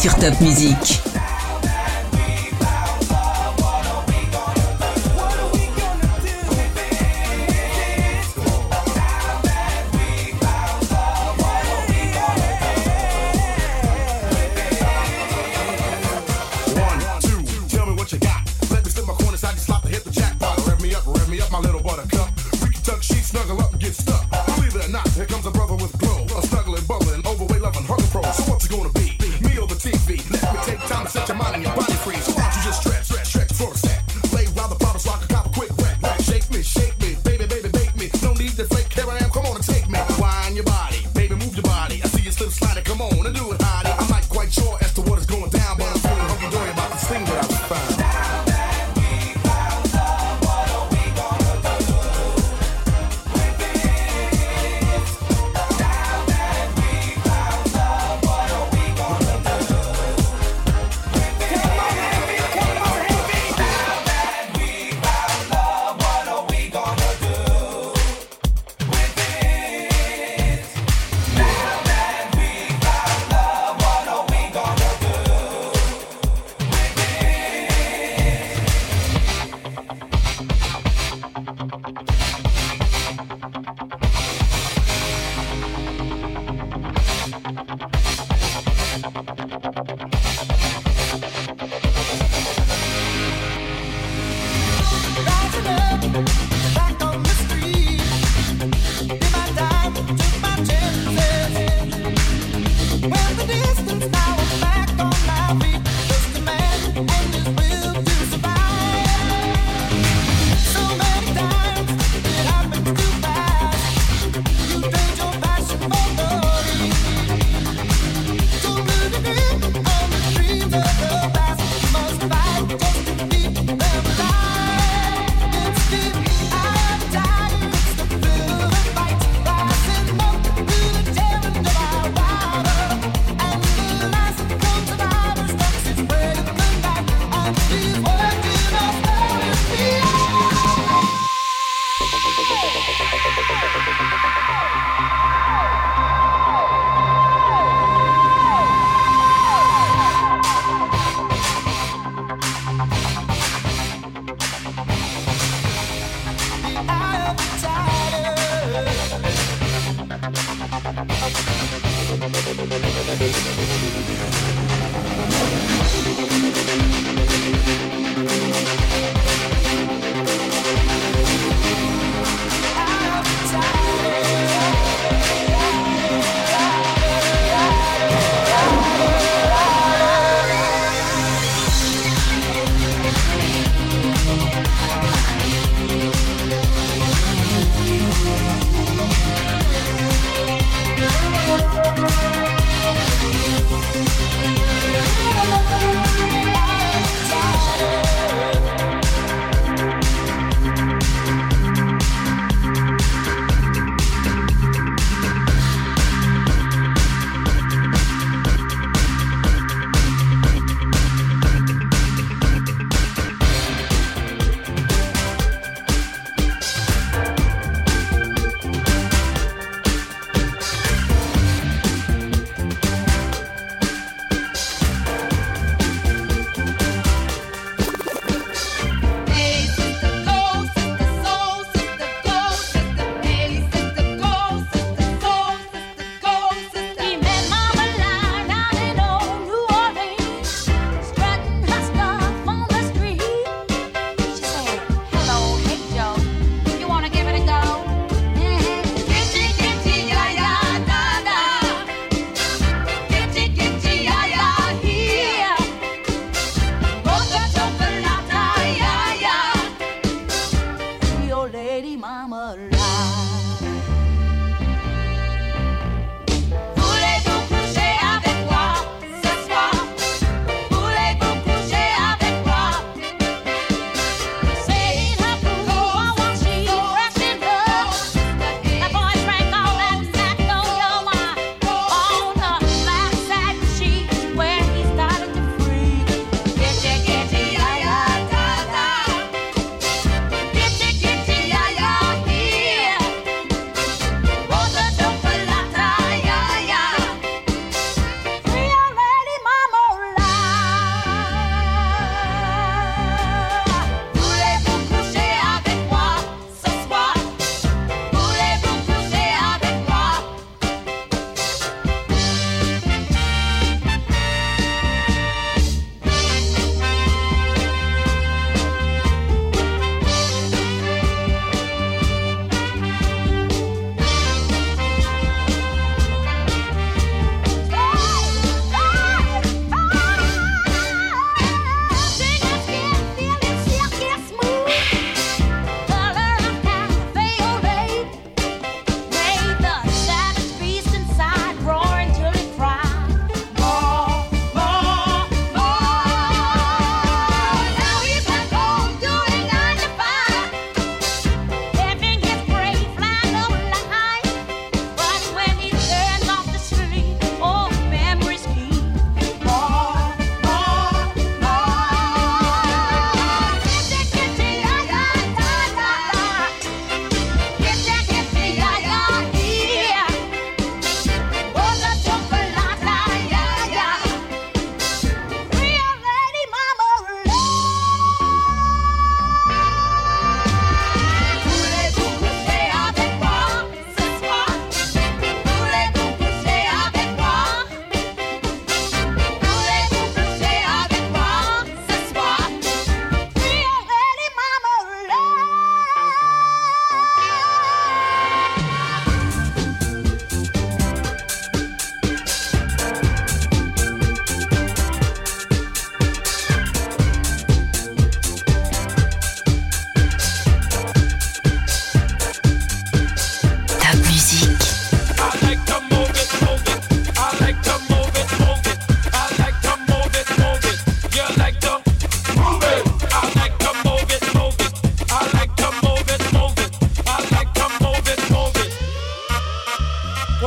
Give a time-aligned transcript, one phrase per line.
[0.00, 1.09] sur Top Music.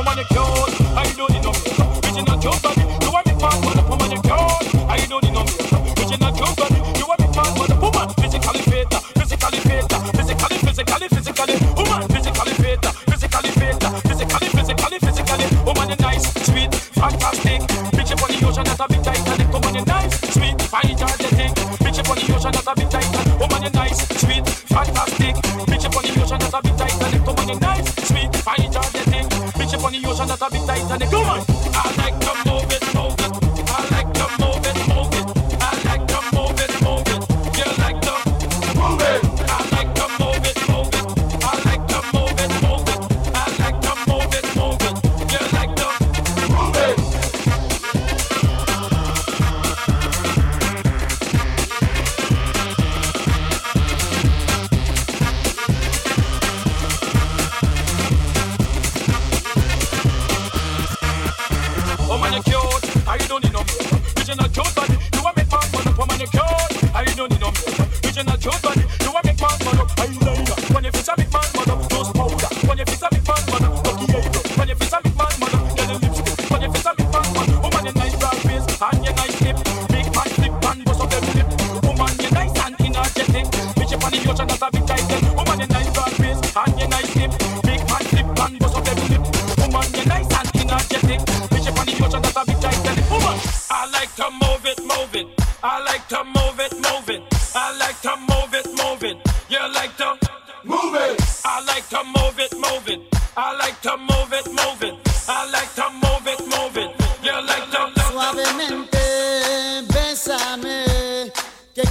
[0.04, 0.24] woman.
[0.96, 1.54] I do it up.
[1.54, 2.83] Bitch, you not know.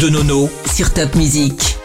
[0.00, 1.79] de Nono sur Top Music.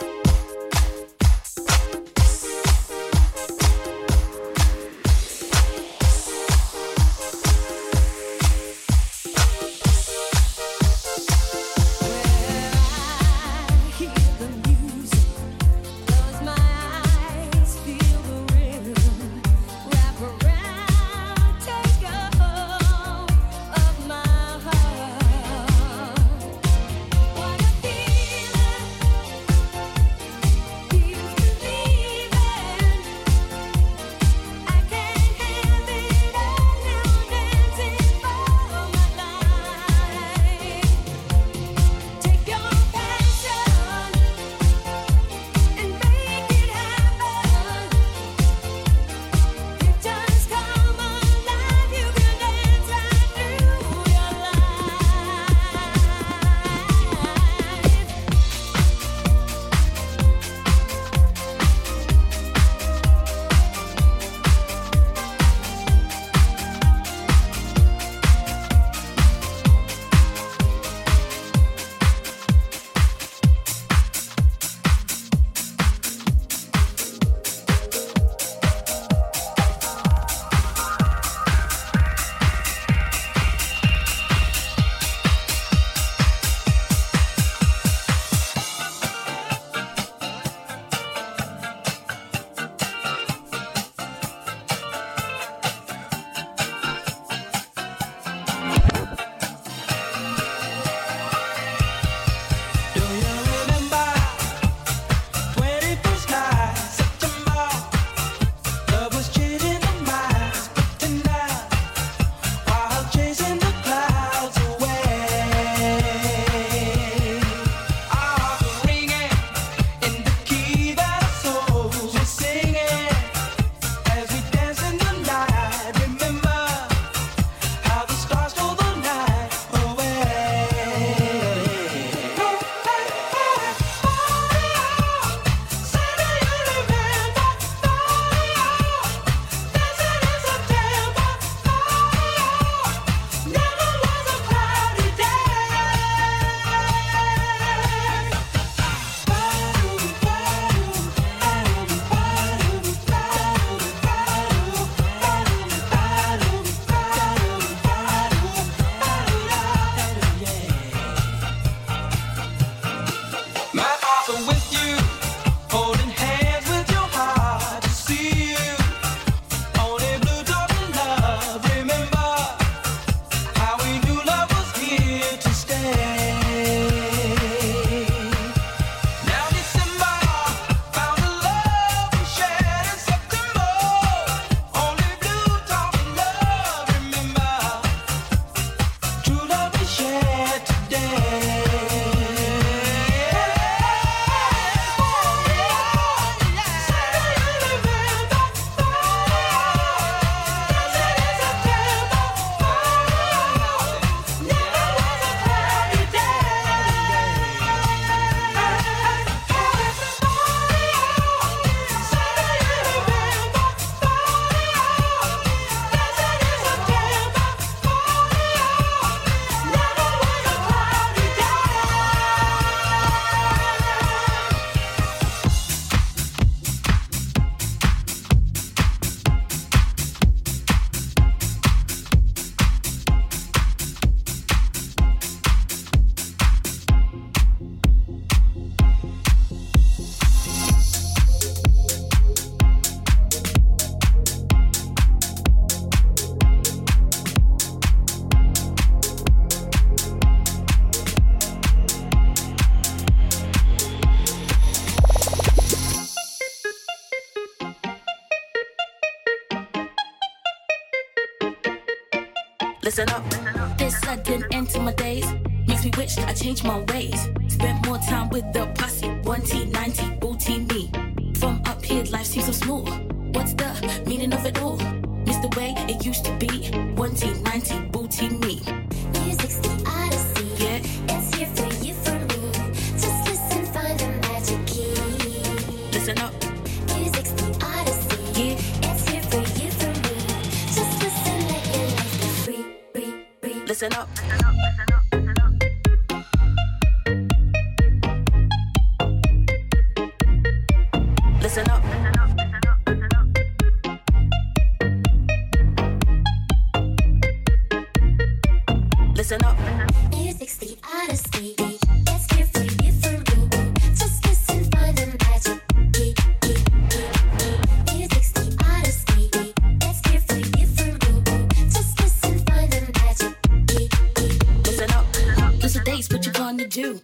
[326.77, 326.99] You?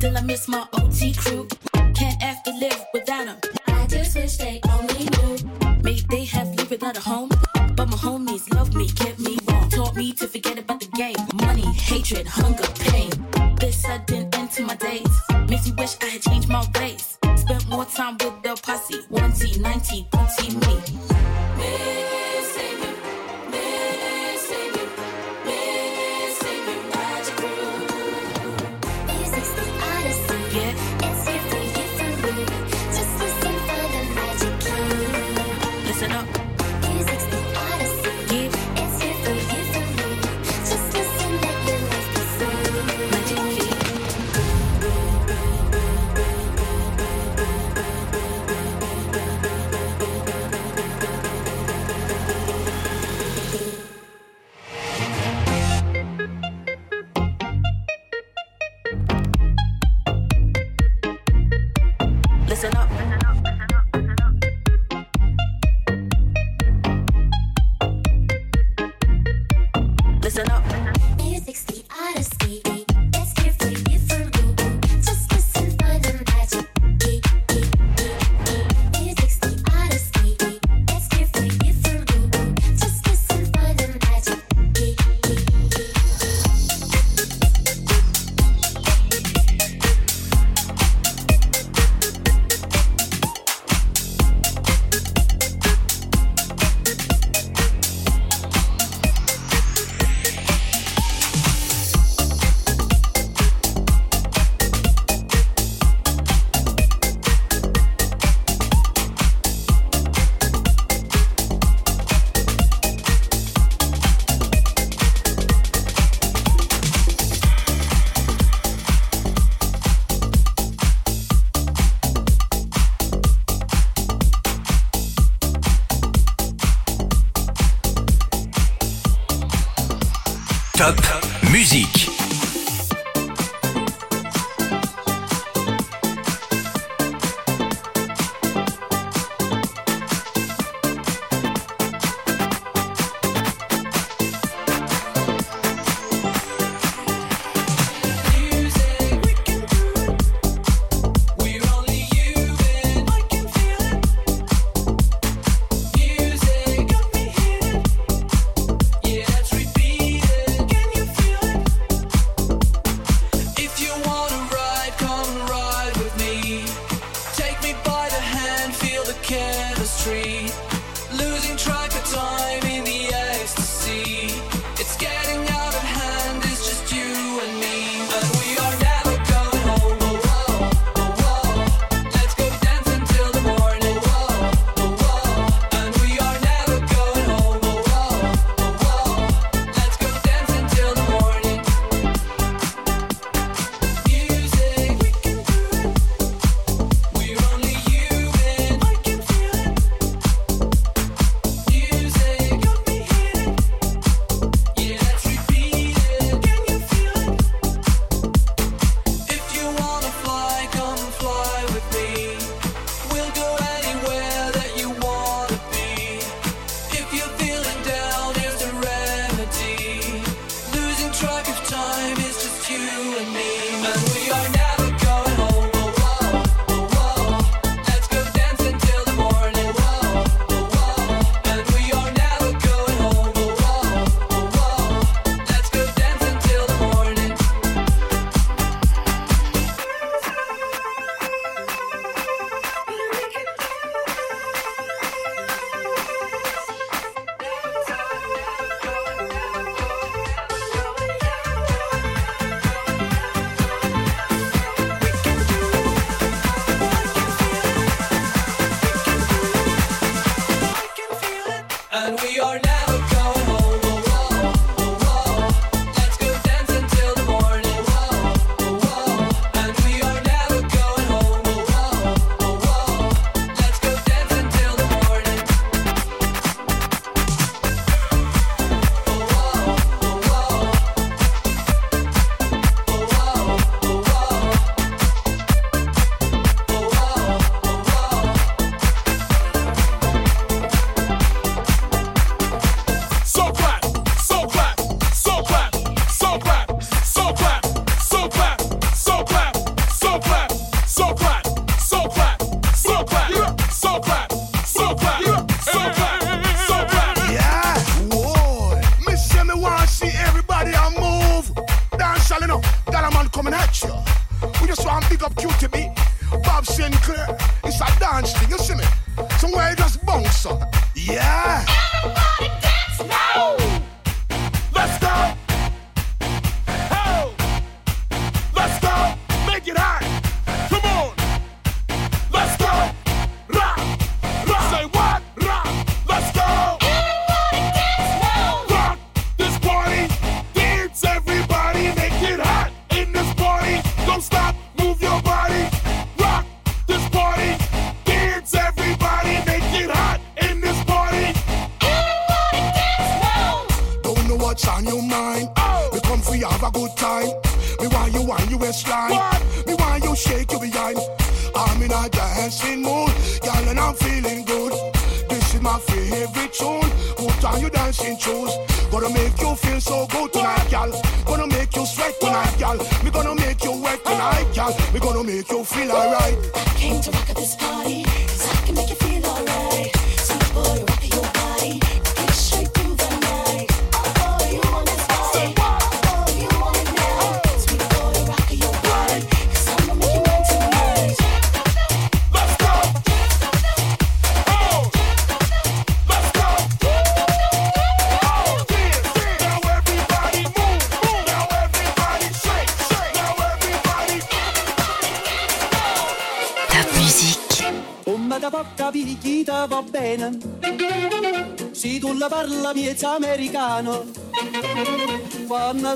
[0.00, 0.66] Till I miss my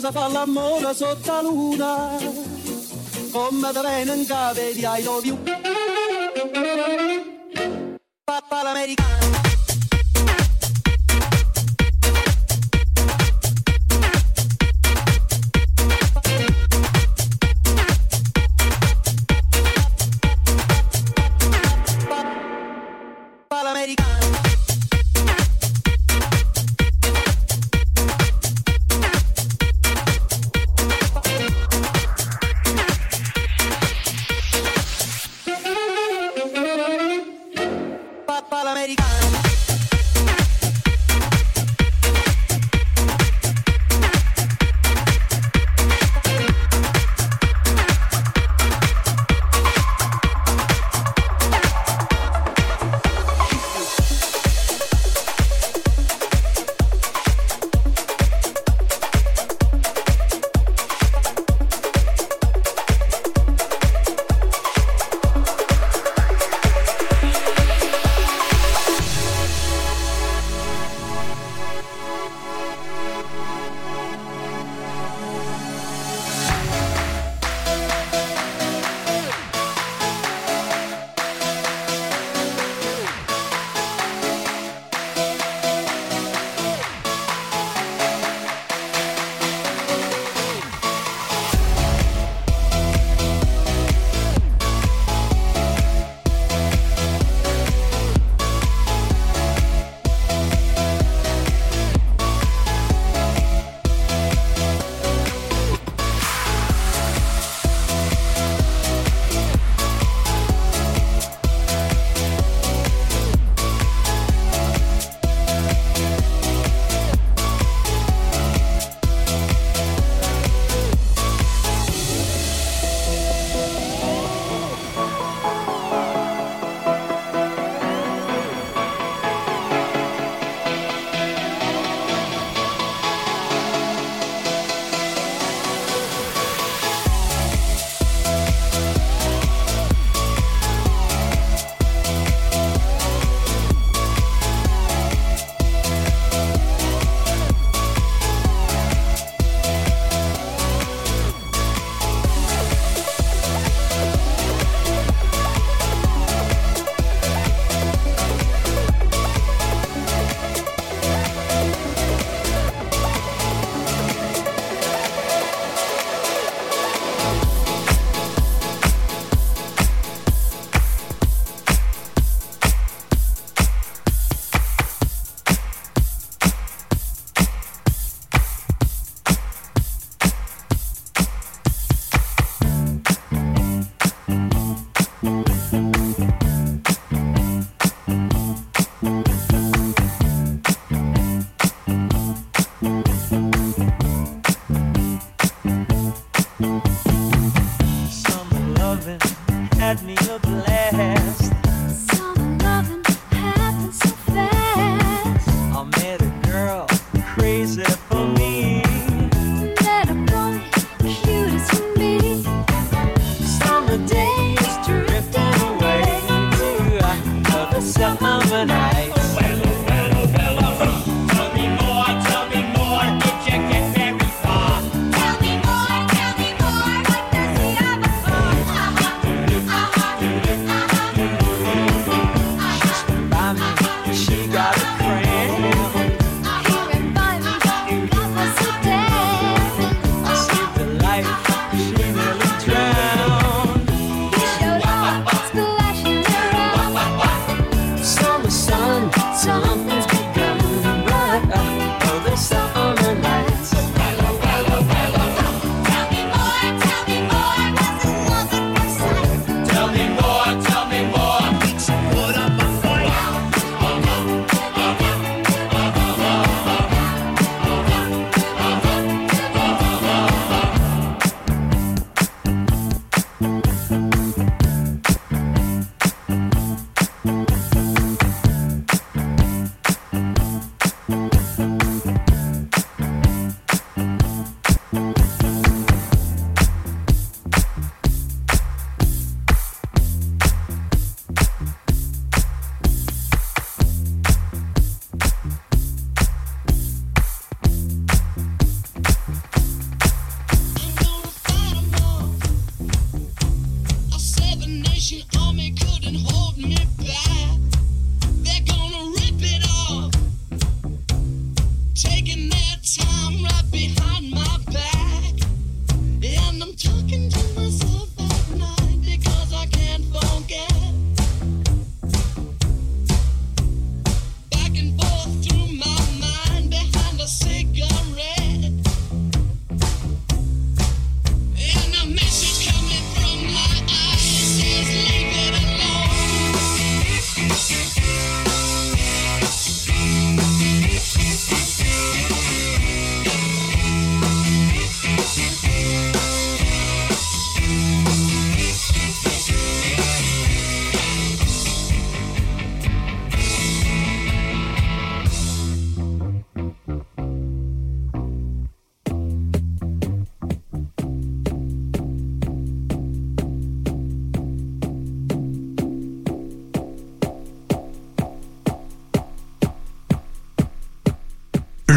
[0.08, 2.16] si fa l'amore sotto la luna,
[3.30, 5.02] come te vengono vedi ai
[5.42, 5.57] più.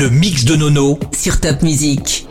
[0.02, 0.98] Le mix de Nono.
[1.16, 2.26] sur Top Music.